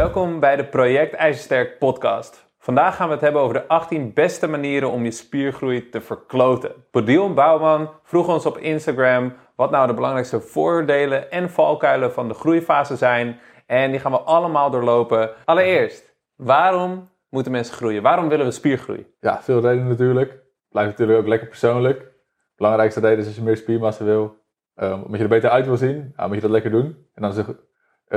[0.00, 2.46] Welkom bij de Project IJzersterk podcast.
[2.58, 6.72] Vandaag gaan we het hebben over de 18 beste manieren om je spiergroei te verkloten.
[6.90, 12.34] Bodil Bouwman vroeg ons op Instagram wat nou de belangrijkste voordelen en valkuilen van de
[12.34, 13.40] groeifase zijn.
[13.66, 15.30] En die gaan we allemaal doorlopen.
[15.44, 18.02] Allereerst, waarom moeten mensen groeien?
[18.02, 19.06] Waarom willen we spiergroei?
[19.20, 20.38] Ja, veel redenen natuurlijk.
[20.68, 22.12] Blijft natuurlijk ook lekker persoonlijk.
[22.56, 24.38] belangrijkste reden is als je meer spiermassa wil.
[24.74, 26.84] Um, omdat je er beter uit wil zien, nou, moet je dat lekker doen.
[27.14, 27.56] En dan is een,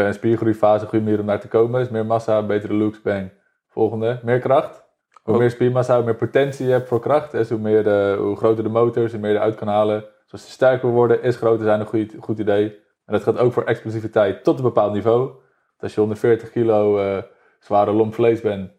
[0.02, 1.80] een spiergroeifase een goede manier om daar te komen.
[1.80, 3.32] Dus meer massa, betere looks, bang.
[3.68, 4.84] Volgende, meer kracht.
[5.24, 7.32] Hoe meer spiermassa, hoe meer potentie je hebt voor kracht.
[7.32, 10.00] Dus hoe, meer de, hoe groter de motors, hoe meer je eruit kan halen.
[10.02, 12.82] Zoals dus je sterker worden, is groter zijn een goed, goed idee.
[13.06, 15.32] En dat gaat ook voor explosiviteit tot een bepaald niveau.
[15.78, 17.18] als je 140 kilo uh,
[17.60, 18.72] zware lomp vlees bent,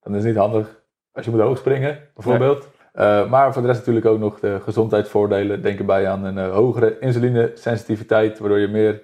[0.00, 2.68] dan is het niet handig als je moet hoog springen, bijvoorbeeld.
[2.94, 5.62] Uh, maar voor de rest natuurlijk ook nog de gezondheidsvoordelen.
[5.62, 9.02] Denk erbij aan een uh, hogere insulinesensitiviteit, waardoor je meer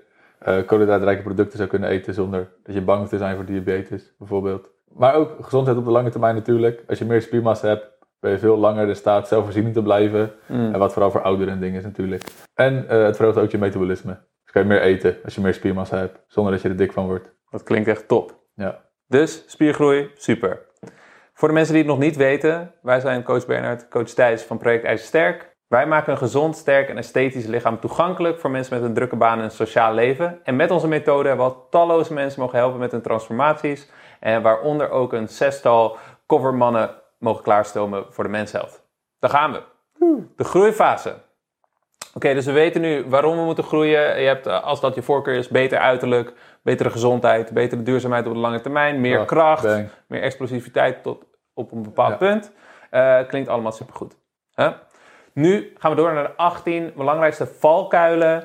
[0.49, 4.15] uh, koolhydraatrijke producten zou kunnen eten zonder dat je bang hoeft te zijn voor diabetes,
[4.19, 4.71] bijvoorbeeld.
[4.93, 6.83] Maar ook gezondheid op de lange termijn natuurlijk.
[6.89, 7.87] Als je meer spiermassa hebt,
[8.21, 10.33] ben je veel langer in staat zelfvoorzienend te blijven.
[10.47, 10.73] Mm.
[10.73, 12.23] En wat vooral voor ouderen dingen is natuurlijk.
[12.55, 14.19] En het verhoogt ook je metabolisme.
[14.43, 16.93] Dus kan je meer eten als je meer spiermassa hebt, zonder dat je er dik
[16.93, 17.35] van wordt.
[17.51, 18.41] Dat klinkt echt top.
[18.55, 18.85] Ja.
[19.07, 20.67] Dus spiergroei, super.
[21.33, 24.59] Voor de mensen die het nog niet weten, wij zijn coach Bernard, coach Thijs van
[24.59, 25.56] Project IJzersterk.
[25.69, 29.39] Wij maken een gezond, sterk en esthetisch lichaam toegankelijk voor mensen met een drukke baan
[29.39, 30.41] en een sociaal leven.
[30.45, 33.91] En met onze methode hebben we al talloze mensen mogen helpen met hun transformaties.
[34.21, 38.83] En waaronder ook een zestal covermannen mogen klaarstomen voor de mensheid.
[39.19, 39.63] Daar gaan we.
[40.37, 41.15] De groeifase.
[42.15, 44.21] Oké, dus we weten nu waarom we moeten groeien.
[44.21, 48.33] Je hebt, eh, als dat je voorkeur is, beter uiterlijk, betere gezondheid, betere duurzaamheid op
[48.33, 52.53] de lange termijn, meer kracht, meer explosiviteit tot op een bepaald punt.
[52.91, 54.17] Uh, klinkt allemaal supergoed.
[54.55, 54.73] Huh?
[55.37, 58.45] Nu gaan we door naar de 18 belangrijkste valkuilen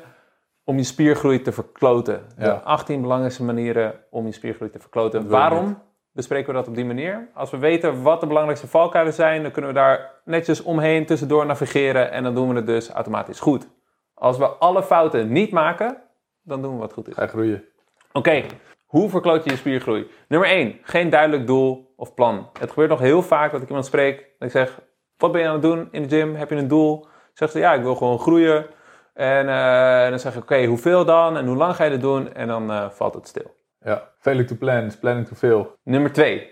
[0.63, 2.21] om je spiergroei te verkloten.
[2.37, 5.27] De 18 belangrijkste manieren om je spiergroei te verkloten.
[5.29, 5.81] Waarom
[6.11, 7.29] bespreken we dat op die manier?
[7.33, 11.45] Als we weten wat de belangrijkste valkuilen zijn, dan kunnen we daar netjes omheen tussendoor
[11.45, 13.67] navigeren en dan doen we het dus automatisch goed.
[14.13, 15.97] Als we alle fouten niet maken,
[16.41, 17.13] dan doen we wat goed is.
[17.13, 17.63] Ga groeien.
[18.11, 18.43] Oké,
[18.85, 20.07] hoe verkloot je je spiergroei?
[20.27, 22.49] Nummer 1, geen duidelijk doel of plan.
[22.59, 24.79] Het gebeurt nog heel vaak dat ik iemand spreek dat ik zeg,
[25.21, 26.35] wat ben je aan het doen in de gym?
[26.35, 27.07] Heb je een doel?
[27.33, 28.65] Zegt ze, ja, ik wil gewoon groeien.
[29.13, 31.37] En, uh, dan zeg ik, oké, hoeveel dan?
[31.37, 32.33] En hoe lang ga je dat doen?
[32.33, 33.55] En dan uh, valt het stil.
[33.83, 35.75] Ja, failing to plan is planning to fail.
[35.83, 36.49] Nummer 2,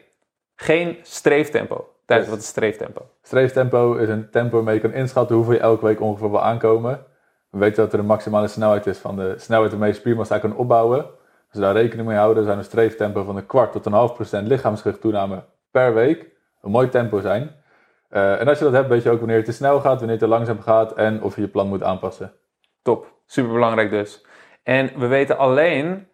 [0.56, 1.90] geen streeftempo.
[2.06, 2.38] Tijdens yes.
[2.38, 3.10] wat is streeftempo?
[3.22, 7.06] Streeftempo is een tempo waarmee je kan inschatten hoeveel je elke week ongeveer wil aankomen.
[7.50, 10.56] We weten dat er een maximale snelheid is van de snelheid waarmee je spiermassa kan
[10.56, 10.98] opbouwen.
[10.98, 11.14] Als
[11.52, 14.48] we daar rekening mee houden, zijn een streeftempo van een kwart tot een half procent
[14.48, 16.28] lichaamsgewicht toename per week
[16.62, 17.56] een mooi tempo zijn.
[18.10, 20.10] Uh, en als je dat hebt, weet je ook wanneer het te snel gaat, wanneer
[20.10, 22.34] het te langzaam gaat en of je je plan moet aanpassen.
[22.82, 24.26] Top, super belangrijk dus.
[24.64, 26.08] En we weten alleen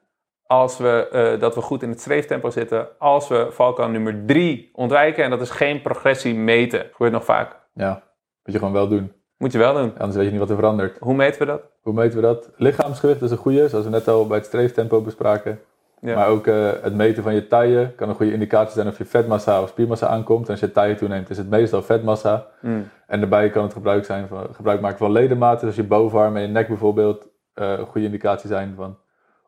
[0.48, 4.70] als we, uh, dat we goed in het streeftempo zitten, als we valkuil nummer 3
[4.74, 5.24] ontwijken.
[5.24, 6.80] En dat is geen progressie meten.
[6.80, 7.60] Dat gebeurt nog vaak.
[7.74, 8.04] Ja,
[8.44, 9.12] moet je gewoon wel doen.
[9.38, 9.98] Moet je wel doen.
[9.98, 10.98] Anders weet je niet wat er verandert.
[11.00, 11.62] Hoe meten we dat?
[11.82, 12.50] Hoe meten we dat?
[12.56, 15.60] Lichaamsgewicht is een goede, zoals we net al bij het streeftempo bespraken.
[16.06, 16.16] Ja.
[16.16, 19.06] Maar ook uh, het meten van je taille kan een goede indicatie zijn of je
[19.06, 20.46] vetmassa of spiermassa aankomt.
[20.46, 22.46] En als je taille toeneemt, is het meestal vetmassa.
[22.62, 22.88] Mm.
[23.08, 26.42] En daarbij kan het gebruik, zijn van, gebruik maken van ledematen, zoals je bovenarm en
[26.42, 28.98] je nek bijvoorbeeld, uh, een goede indicatie zijn van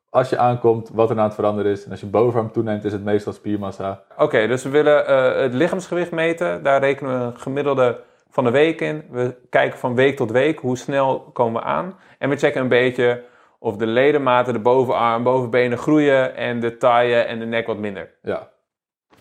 [0.09, 1.85] als je aankomt, wat er aan het veranderen is.
[1.85, 4.03] En als je bovenarm toeneemt, is het meestal spiermassa.
[4.17, 6.63] Oké, dus we willen uh, het lichaamsgewicht meten.
[6.63, 9.03] Daar rekenen we een gemiddelde van de week in.
[9.11, 11.95] We kijken van week tot week hoe snel komen we aan.
[12.17, 13.23] En we checken een beetje
[13.59, 18.17] of de ledematen, de bovenarm, bovenbenen groeien en de taille en de nek wat minder.
[18.21, 18.49] Ja.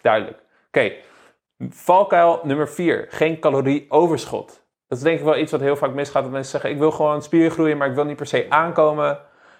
[0.00, 0.38] Duidelijk.
[0.66, 0.92] Oké,
[1.68, 3.06] valkuil nummer 4.
[3.08, 4.64] Geen calorieoverschot.
[4.88, 6.22] Dat is denk ik wel iets wat heel vaak misgaat.
[6.22, 9.18] Dat mensen zeggen, ik wil gewoon spier groeien, maar ik wil niet per se aankomen.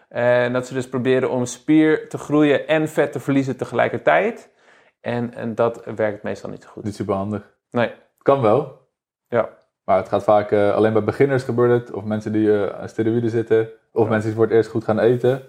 [0.09, 4.55] En dat ze dus proberen om spier te groeien en vet te verliezen tegelijkertijd.
[5.01, 6.85] En, en dat werkt meestal niet zo goed.
[6.85, 7.55] Niet super handig.
[7.71, 7.93] Nee.
[8.23, 8.89] Kan wel.
[9.29, 9.49] Ja.
[9.87, 11.93] Maar het gaat vaak uh, alleen bij beginners gebeurt het.
[11.93, 13.69] Of mensen die uh, aan steroïden zitten.
[13.93, 15.43] Of mensen die voor het eerst goed gaan eten.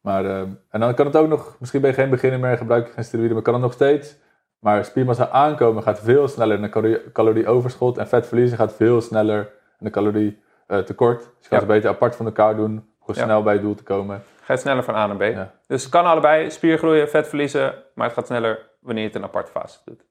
[0.00, 0.38] Maar, uh,
[0.70, 3.04] en dan kan het ook nog, misschien ben je geen beginner meer, gebruik je geen
[3.04, 4.16] steroïden, maar kan het nog steeds.
[4.58, 7.98] Maar spiermassa aankomen gaat veel sneller dan calorie, calorieoverschot.
[7.98, 11.18] En vet verliezen gaat veel sneller dan de calorie tekort.
[11.18, 11.66] Dus je kan ja.
[11.66, 12.88] beter apart van elkaar doen.
[13.00, 14.22] Gewoon snel bij je doel te komen.
[14.42, 15.48] Gaat sneller van A naar B.
[15.66, 17.74] Dus het kan allebei, spier groeien, vet verliezen.
[17.94, 20.04] Maar het gaat sneller wanneer je het in een aparte fase doet.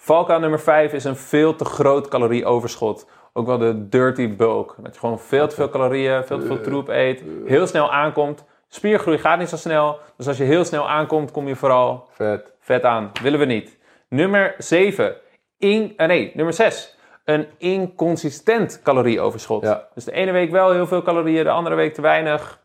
[0.00, 3.06] Valkuil nummer 5 is een veel te groot calorieoverschot.
[3.32, 4.74] Ook wel de dirty bulk.
[4.78, 7.22] Dat je gewoon veel te veel calorieën, veel te veel troep eet.
[7.46, 8.44] Heel snel aankomt.
[8.68, 9.98] Spiergroei gaat niet zo snel.
[10.16, 13.10] Dus als je heel snel aankomt, kom je vooral vet, vet aan.
[13.22, 13.78] Willen we niet.
[14.08, 15.16] Nummer 7.
[15.58, 16.96] In, uh, nee, nummer 6.
[17.24, 19.62] Een inconsistent calorieoverschot.
[19.62, 19.88] Ja.
[19.94, 22.60] Dus de ene week wel heel veel calorieën, de andere week te weinig.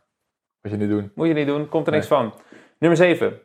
[0.62, 1.12] Moet je niet doen.
[1.15, 2.33] Moet je niet doen, komt er niks van.
[2.77, 3.41] Nummer 7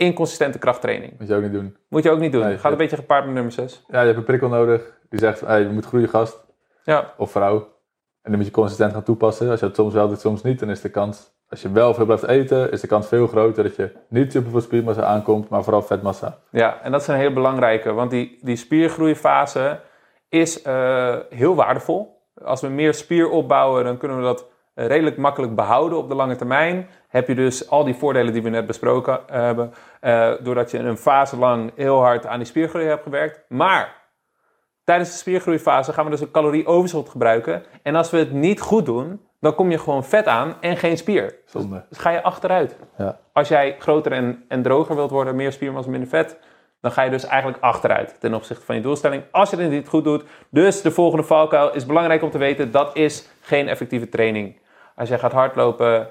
[0.00, 1.12] inconsistente krachttraining.
[1.18, 1.76] Moet je ook niet doen.
[1.88, 2.42] Moet je ook niet doen.
[2.42, 2.70] Nee, Gaat ja.
[2.70, 3.84] een beetje gepaard met nummer 6.
[3.88, 6.46] Ja, je hebt een prikkel nodig die zegt, hey, je moet groeien gast
[6.84, 7.56] Ja, of vrouw.
[8.22, 9.50] En dan moet je consistent gaan toepassen.
[9.50, 11.38] Als je het soms wel doet, soms niet, dan is de kans...
[11.48, 14.60] Als je wel veel blijft eten, is de kans veel groter dat je niet superveel
[14.60, 16.38] spiermassa aankomt, maar vooral vetmassa.
[16.50, 17.92] ja, en dat is een hele belangrijke.
[17.92, 19.80] Want die, die spiergroeifase
[20.28, 22.22] is eh, heel waardevol.
[22.44, 26.14] Als we meer spier opbouwen, dan kunnen we dat eh, redelijk makkelijk behouden op de
[26.14, 26.88] lange termijn.
[27.10, 29.74] Heb je dus al die voordelen die we net besproken hebben.
[30.00, 33.40] eh, doordat je een fase lang heel hard aan die spiergroei hebt gewerkt.
[33.48, 33.96] Maar
[34.84, 37.62] tijdens de spiergroeifase gaan we dus een calorieoverschot gebruiken.
[37.82, 40.96] En als we het niet goed doen, dan kom je gewoon vet aan en geen
[40.96, 41.34] spier.
[41.44, 41.84] Zonde.
[41.88, 42.76] Dus ga je achteruit.
[42.98, 43.18] Ja.
[43.32, 46.38] Als jij groter en, en droger wilt worden, meer spiermassa, minder vet,
[46.80, 49.22] dan ga je dus eigenlijk achteruit ten opzichte van je doelstelling.
[49.30, 50.24] Als je het niet goed doet.
[50.50, 54.60] Dus de volgende valkuil is belangrijk om te weten: dat is geen effectieve training.
[54.96, 56.08] Als jij gaat hardlopen,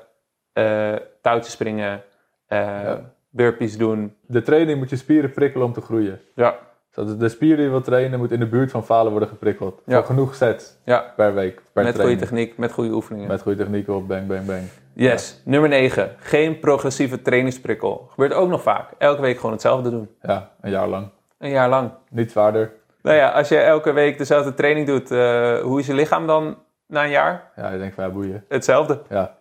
[0.60, 2.04] eh touwtjes springen,
[2.48, 2.94] eh,
[3.30, 4.16] burpees doen.
[4.26, 6.20] De training moet je spieren prikkelen om te groeien.
[6.36, 6.58] Ja,
[6.90, 9.82] Zodat de spier die je wilt trainen moet in de buurt van falen worden geprikkeld.
[9.86, 9.96] Ja.
[9.96, 11.14] Voor genoeg sets ja.
[11.16, 13.28] per week, per met goede techniek, met goede oefeningen.
[13.28, 14.62] Met goede technieken op, bang, bang, bang.
[14.94, 15.42] Yes.
[15.46, 16.16] Nummer 9.
[16.18, 18.08] Geen progressieve trainingsprikkel.
[18.10, 18.92] Gebeurt ook nog vaak.
[18.98, 20.10] Elke week gewoon hetzelfde doen.
[20.22, 21.08] Ja, een jaar lang.
[21.38, 21.92] Een jaar lang.
[22.10, 22.72] Niet zwaarder.
[23.02, 26.58] Nou ja, als je elke week dezelfde training doet, eh, hoe is je lichaam dan
[26.90, 27.52] na een jaar?
[27.56, 28.46] Ja, je denkt van ja, boeien.
[28.48, 29.02] Hetzelfde.
[29.10, 29.36] Ja.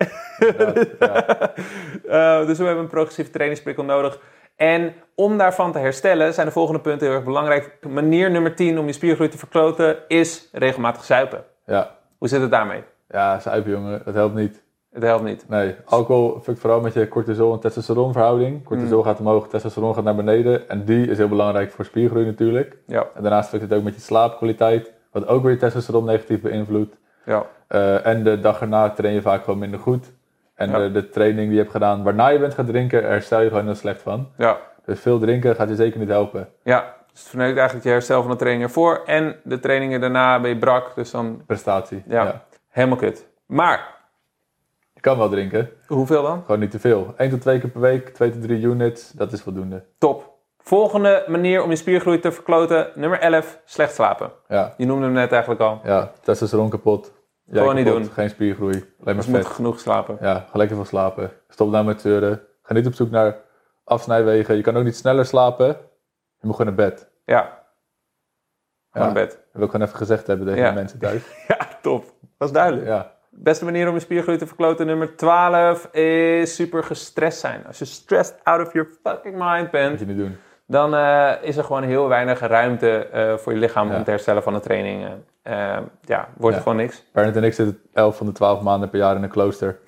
[0.99, 1.37] Ja.
[2.09, 4.21] Eh, dus we hebben een progressieve trainingsprikkel nodig.
[4.57, 7.77] En om daarvan te herstellen zijn de volgende punten heel erg belangrijk.
[7.89, 11.45] Manier nummer 10 om je spiergroei te verkloten is regelmatig zuipen.
[11.67, 11.97] ja.
[12.19, 12.83] Hoe zit het daarmee?
[13.09, 14.63] Ja, zuipen jongen, dat helpt niet.
[14.93, 15.49] Het helpt niet.
[15.49, 18.65] Nee, alcohol fuckt vooral met je cortisol en testosteron verhouding.
[18.65, 19.05] Cortisol Mm.
[19.05, 20.69] gaat omhoog, testosteron gaat naar beneden.
[20.69, 22.77] En die is heel belangrijk voor spiergroei natuurlijk.
[22.87, 24.93] Ja, En daarnaast fuckt het ook met je slaapkwaliteit.
[25.13, 26.97] Wat ook weer je testosteron negatief beïnvloedt.
[27.29, 30.13] Ja, Eh, en de dag erna train je vaak gewoon minder goed.
[30.55, 30.79] En Ja.
[30.79, 33.65] de, de training die je hebt gedaan waarna je bent gaan drinken, herstel je gewoon
[33.65, 34.29] heel slecht van.
[34.37, 34.57] ja.
[34.85, 36.49] Dus veel drinken gaat je zeker niet helpen.
[36.63, 36.97] ja.
[37.13, 39.03] Dus het verneukt eigenlijk je herstel van de training ervoor.
[39.07, 40.95] En de trainingen daarna ben je brak.
[40.95, 42.03] Dus dan Prestatie.
[42.07, 42.45] Ja.
[42.69, 43.27] helemaal kut.
[43.47, 43.97] Maar,
[44.95, 46.41] Je kan wel drinken, hoeveel dan?
[46.41, 47.15] gewoon niet te veel.
[47.17, 49.85] 1 tot 2 keer per week, 2 tot 3 units, dat is voldoende.
[49.99, 50.37] Top.
[50.59, 52.87] Volgende manier om je spiergroei te verkloten.
[52.95, 53.59] Nummer 11.
[53.65, 54.31] Slecht slapen.
[54.49, 55.81] Ja, Je noemde hem net eigenlijk al.
[55.85, 57.13] ja testosteron kapot.
[57.53, 58.05] Gewoon niet doen.
[58.05, 59.51] Geen spiergroei, alleen maar Dus je moet vet.
[59.53, 60.17] genoeg slapen.
[60.21, 61.31] Ja, ga lekker van slapen.
[61.49, 62.41] Stop nou met zeuren.
[62.63, 63.37] Ga niet op zoek naar
[63.85, 64.57] afsnijwegen.
[64.57, 65.67] Je kan ook niet sneller slapen.
[66.41, 67.11] Je moet gewoon naar bed.
[67.25, 67.41] Ja,
[68.91, 69.13] gewoon Ja.
[69.15, 69.31] naar bed.
[69.31, 70.69] Dat wil ik gewoon even gezegd hebben tegen Ja.
[70.69, 71.23] de mensen thuis.
[71.49, 72.05] Ja, top.
[72.39, 72.87] Dat is duidelijk.
[72.87, 77.67] Ja, Beste manier om je spiergroei te verkloten, nummer 12, is super gestrest zijn.
[77.67, 80.37] Als je stressed out of your fucking mind moet bent, je niet doen.
[80.67, 83.97] dan eh, is er gewoon heel weinig ruimte eh, voor je lichaam Ja.
[83.97, 85.09] om te herstellen van de training.
[85.49, 86.63] Eh, eh, ja, wordt Ja.
[86.63, 87.05] er gewoon niks.
[87.13, 89.79] Bernard en ik zitten 11 van de 12 maanden per jaar in een klooster.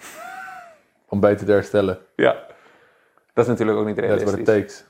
[1.09, 1.99] Om beter te herstellen.
[2.17, 2.37] Ja.
[3.35, 4.55] Dat is natuurlijk ook niet That's what it realistisch.
[4.55, 4.85] takes.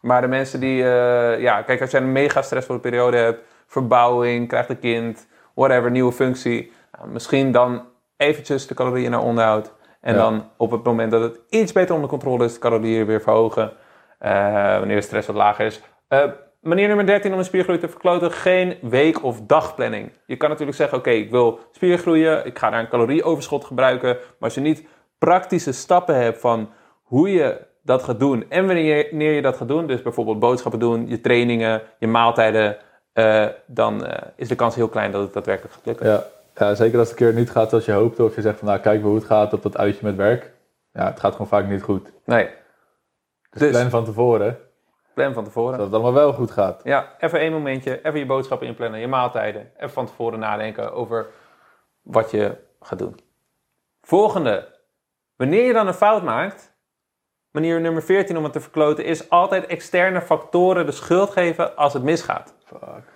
[0.00, 4.48] Maar de mensen die, eh, ja, kijk, als jij een mega stressvolle periode hebt, verbouwing,
[4.48, 7.86] krijgt een kind, whatever, nieuwe functie, nou, misschien dan
[8.16, 9.72] eventjes de calorieën naar onderhoud.
[10.00, 10.20] En Ja.
[10.20, 13.72] dan op het moment dat het iets beter onder controle is, de calorieën weer verhogen.
[14.18, 15.80] eh, wanneer de stress wat lager is.
[16.08, 16.24] Eh,
[16.62, 20.12] manier nummer 13 om een spiergroei te verkloten, geen week- of dagplanning.
[20.26, 24.08] Je kan natuurlijk zeggen, oké, ik wil spiergroeien, ik ga daar een calorieoverschot gebruiken.
[24.12, 24.84] Maar als je niet
[25.18, 26.70] praktische stappen hebt van
[27.02, 31.08] hoe je dat gaat doen en wanneer je dat gaat doen, dus bijvoorbeeld boodschappen doen,
[31.08, 32.76] je trainingen, je maaltijden,
[33.12, 36.06] eh, dan eh, is de kans heel klein dat het daadwerkelijk gaat lukken.
[36.06, 36.24] Ja.
[36.54, 38.24] ja, zeker als het een keer niet gaat zoals je hoopte.
[38.24, 40.50] Of je zegt van nou, kijk hoe het gaat op dat uitje met werk.
[40.92, 42.12] Ja, het gaat gewoon vaak niet goed.
[42.24, 42.48] Nee,
[43.50, 44.58] Dus, Dus- plan van tevoren,
[45.14, 45.70] plan van tevoren.
[45.72, 46.80] zodat het allemaal wel goed gaat.
[46.84, 49.70] Ja, even één momentje, even je boodschappen inplannen, je maaltijden.
[49.76, 51.26] Even van tevoren nadenken over
[52.02, 53.20] wat je gaat doen.
[54.02, 54.80] Volgende.
[55.36, 56.76] Wanneer je dan een fout maakt,
[57.50, 61.92] manier nummer 14 om het te verkloten, is altijd externe factoren de schuld geven als
[61.92, 62.54] het misgaat.
[62.64, 63.11] Fuck.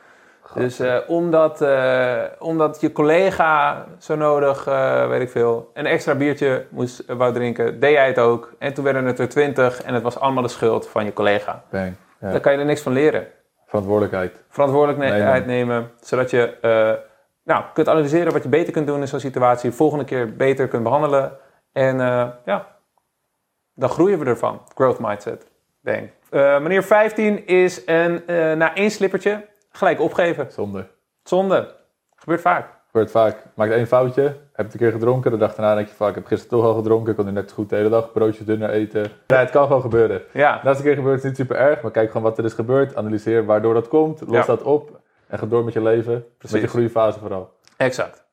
[0.55, 6.15] Dus eh, omdat, eh, omdat je collega zo nodig, eh, weet ik veel, een extra
[6.15, 8.53] biertje moest, wou drinken, deed jij het ook.
[8.59, 11.62] En toen werden het er 20 en het was allemaal de schuld van je collega.
[11.71, 11.95] Bang.
[12.21, 12.38] Ja.
[12.38, 13.26] Kan je er niks van leren
[13.67, 14.43] Verantwoordelijkheid.
[14.49, 16.57] verantwoordelijkheid nemen, zodat je
[17.45, 20.83] nou, kunt analyseren wat je beter kunt doen in zo'n situatie, volgende keer beter kunt
[20.83, 21.33] behandelen.
[21.73, 21.99] En
[22.45, 22.67] ja,
[23.75, 24.62] dan groeien we ervan.
[24.75, 25.47] Growth mindset.
[25.81, 26.11] Bang.
[26.31, 28.23] Eh meneer 15 is een,
[28.59, 29.45] na één slippertje
[29.76, 30.47] gelijk opgeven.
[30.52, 30.87] Zonde.
[31.23, 31.75] Zonde.
[32.16, 32.68] Gebeurt vaak.
[32.87, 33.37] Gebeurt vaak.
[33.54, 34.23] Maakt één foutje.
[34.23, 35.30] Heb het een keer gedronken.
[35.30, 37.11] De dag daarna denk je van ik heb gisteren toch al gedronken.
[37.11, 39.11] Ik kon nu net goed de hele dag broodjes dunner eten.
[39.26, 40.23] Ja, het kan gewoon gebeuren.
[40.33, 41.83] Ja, De laatste keer gebeurt het niet super erg.
[41.83, 42.97] Maar kijk gewoon wat er is gebeurd.
[42.97, 44.21] Analyseer waardoor dat komt.
[44.21, 44.45] Los Ja.
[44.45, 45.00] dat op.
[45.26, 46.12] En ga door met je leven.
[46.12, 46.61] Met Precies.
[46.61, 47.50] je groeifase vooral.
[47.76, 48.25] exact.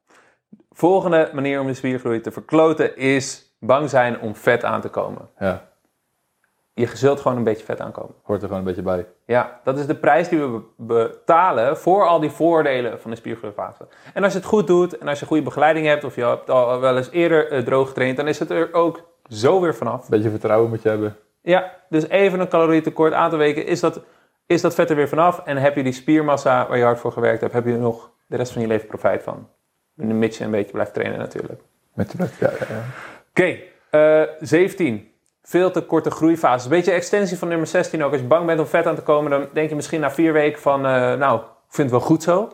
[0.72, 5.30] Volgende manier om je spiergroei te verkloten is bang zijn om vet aan te komen.
[5.40, 5.62] Ja.
[6.74, 8.16] Je zult gewoon een beetje vet aankomen.
[8.24, 9.06] Hoort er gewoon een beetje bij.
[9.26, 13.88] Ja, dat is de prijs die we betalen voor al die voordelen van de spiergroeifase.
[14.14, 16.50] En als je het goed doet en als je goede begeleiding hebt of je hebt
[16.50, 20.10] al wel eens eerder uh, droog getraind, dan is het er ook zo weer vanaf.
[20.10, 21.16] Beetje vertrouwen moet je hebben.
[21.42, 24.02] Ja, dus even een calorietekort aantal weken is dat,
[24.46, 25.42] is dat vet er weer vanaf.
[25.46, 28.12] En heb je die spiermassa waar je hard voor gewerkt hebt, heb je er nog
[28.28, 29.50] de rest van je leven profijt van.
[29.94, 31.62] Mits je een beetje blijft trainen natuurlijk.
[31.94, 32.50] Met je blijft, ja.
[32.50, 32.84] ja, ja.
[33.30, 35.13] Oké, okay, uh, 17
[35.44, 36.64] veel te korte groeifases.
[36.64, 38.12] Een beetje extensie van nummer 16 ook.
[38.12, 40.34] Als je bang bent om vet aan te komen, dan denk je misschien na vier
[40.34, 42.50] weken van, uh, nou, ik vind het wel goed zo.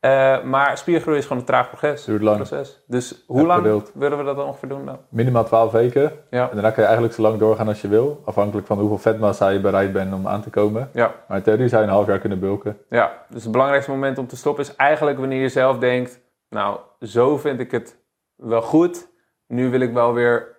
[0.00, 2.04] Uh, maar spiergroei is gewoon een traag proces.
[2.04, 2.36] Duurt lang.
[2.36, 2.82] Proces.
[2.86, 4.98] Dus hoe lang willen we dat dan ongeveer doen dan?
[5.08, 6.12] Minimaal 12 weken.
[6.30, 6.42] Ja.
[6.42, 8.22] En daarna kan je eigenlijk zo lang doorgaan als je wil.
[8.24, 10.90] Afhankelijk van hoeveel vetmassa je bereid bent om aan te komen.
[10.92, 11.14] Ja.
[11.28, 12.78] Maar in theorie zou je een half jaar kunnen bulken.
[12.88, 16.20] Ja, dus het belangrijkste moment om te stoppen is eigenlijk wanneer je zelf denkt...
[16.48, 17.98] Nou, zo vind ik het
[18.36, 19.08] wel goed.
[19.46, 20.55] Nu wil ik wel weer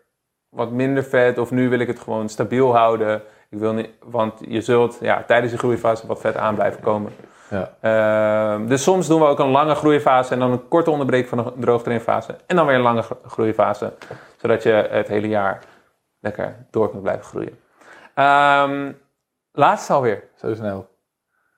[0.58, 3.22] wat minder vet of nu wil ik het gewoon stabiel houden.
[3.50, 7.12] Ik wil niet, want je zult ja, tijdens de groeifase wat vet aan blijven komen.
[7.50, 8.58] Ja.
[8.60, 11.44] Uh, dus soms doen we ook een lange groeifase en dan een korte onderbreking van
[11.44, 12.36] de droogtrainfase.
[12.46, 13.94] En dan weer een lange groeifase.
[14.38, 15.64] Zodat je het hele jaar
[16.20, 17.58] lekker door kunt blijven groeien.
[18.16, 18.98] Um,
[19.52, 20.24] laatste alweer.
[20.36, 20.88] Zo snel.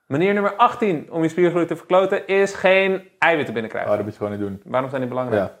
[0.06, 3.90] Manier nummer 18 om je spiergroei te verkloten is geen eiwitten binnenkrijgen.
[3.90, 4.62] Oh, dat moet je gewoon niet doen.
[4.64, 5.42] Waarom zijn die belangrijk?
[5.42, 5.58] Ja.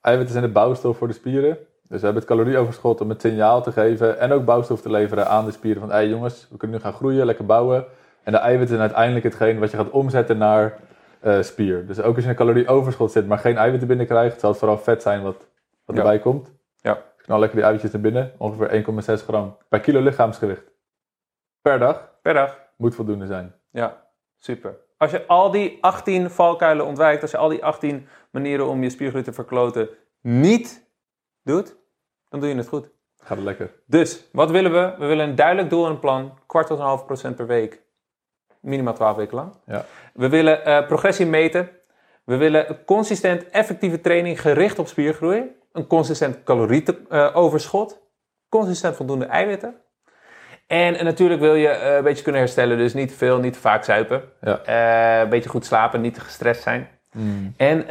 [0.00, 1.58] Eiwitten zijn de bouwstof voor de spieren.
[1.92, 5.28] Dus we hebben het calorieoverschot om het signaal te geven en ook bouwstof te leveren
[5.28, 7.84] aan de spieren van, hey jongens, we kunnen nu gaan groeien, lekker bouwen.
[8.22, 10.78] En de eiwitten zijn uiteindelijk hetgeen wat je gaat omzetten naar
[11.24, 11.86] uh, spier.
[11.86, 15.02] Dus ook als je een calorieoverschot zit, maar geen eiwitten binnenkrijgt, zal het vooral vet
[15.02, 15.46] zijn wat,
[15.84, 16.52] wat erbij komt.
[16.80, 16.94] Ja.
[17.16, 18.84] Dus knal lekker die eiwitjes naar binnen, ongeveer
[19.18, 20.70] 1,6 gram per kilo lichaamsgewicht.
[21.62, 22.08] Per dag.
[22.22, 22.58] Per dag.
[22.76, 23.54] Moet voldoende zijn.
[23.70, 24.06] Ja,
[24.38, 24.76] super.
[24.96, 28.90] Als je al die 18 valkuilen ontwijkt, als je al die 18 manieren om je
[28.90, 29.88] spiergroei te verkloten
[30.20, 30.90] niet
[31.42, 31.80] doet,
[32.32, 32.90] dan doe je het goed.
[33.22, 33.72] Gaat het lekker.
[33.86, 34.94] Dus, wat willen we?
[34.98, 36.38] We willen een duidelijk doel en een plan.
[36.46, 37.82] Kwart tot een half procent per week.
[38.60, 39.52] Minimaal 12 weken lang.
[39.66, 39.84] Ja.
[40.14, 41.70] We willen uh, progressie meten.
[42.24, 45.56] We willen consistent effectieve training gericht op spiergroei.
[45.72, 48.00] Een consistent calorieoverschot.
[48.48, 49.74] consistent voldoende eiwitten.
[50.66, 52.78] En, en, natuurlijk wil je uh, een beetje kunnen herstellen.
[52.78, 54.22] Dus niet te veel, niet te vaak zuipen.
[54.40, 54.60] Ja.
[54.68, 56.88] Uh, een beetje goed slapen, niet te gestrest zijn.
[57.12, 57.54] Mm.
[57.56, 57.86] En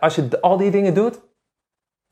[0.00, 1.20] als je al die dingen doet,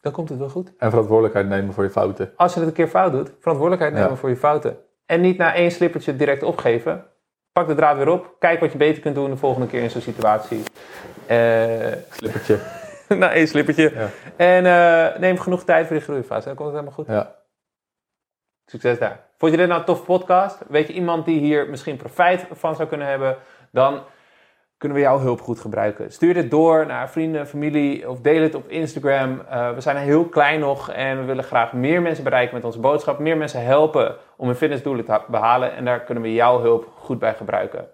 [0.02, 0.72] dan komt het wel goed.
[0.78, 2.32] En verantwoordelijkheid nemen voor je fouten.
[2.36, 4.78] Als je het een keer fout doet, verantwoordelijkheid nemen voor je fouten.
[5.06, 7.04] En niet na één slippertje direct opgeven.
[7.52, 8.36] Pak de draad weer op.
[8.38, 10.62] Kijk wat je beter kunt doen de volgende keer in zo'n situatie.
[11.30, 12.58] Uh, slippertje.
[13.08, 13.92] na één slippertje.
[13.94, 14.08] Ja.
[14.36, 16.46] En uh, neem genoeg tijd voor die groeifase.
[16.46, 17.06] Dan komt het helemaal goed.
[17.06, 17.34] Ja.
[18.66, 19.20] Succes daar.
[19.38, 20.58] Vond je dit nou een tof podcast?
[20.68, 23.36] Weet je iemand die hier misschien profijt van zou kunnen hebben?
[23.70, 24.02] Dan
[24.82, 26.12] kunnen we jouw hulp goed gebruiken.
[26.12, 29.42] Stuur dit door naar vrienden, familie of deel het op Instagram.
[29.50, 32.80] Uh, we zijn heel klein nog en we willen graag meer mensen bereiken met onze
[32.80, 33.18] boodschap.
[33.18, 35.74] Meer mensen helpen om hun fitnessdoelen te behalen.
[35.74, 37.88] En daar kunnen we jouw hulp goed bij gebruiken.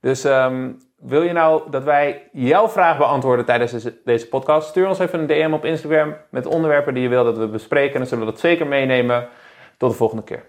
[0.00, 4.68] Dus um, wil je nou dat wij jouw vraag beantwoorden tijdens deze podcast?
[4.68, 7.92] Stuur ons even een DM op Instagram met onderwerpen die je wil dat we bespreken.
[7.92, 9.28] En dan zullen we dat zeker meenemen.
[9.76, 10.44] Tot de volgende keer.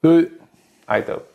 [0.00, 0.38] Doei.
[0.84, 1.29] Aito.